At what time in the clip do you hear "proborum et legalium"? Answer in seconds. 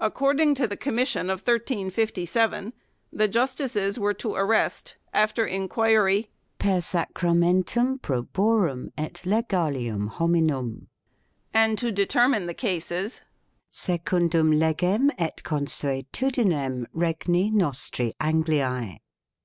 8.00-10.08